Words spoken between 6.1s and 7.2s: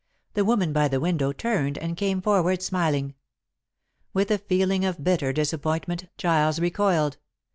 Giles recoiled.